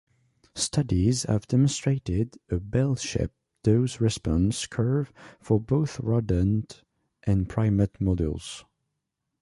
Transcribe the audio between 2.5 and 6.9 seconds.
bell-shaped dose-response curve for both rodent